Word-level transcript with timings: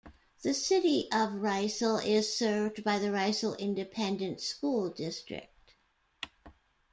The 0.41 0.55
City 0.55 1.03
of 1.11 1.33
Riesel 1.43 1.99
is 2.03 2.35
served 2.35 2.83
by 2.83 2.97
the 2.97 3.09
Riesel 3.11 3.55
Independent 3.59 4.41
School 4.41 4.89
District. 4.89 5.53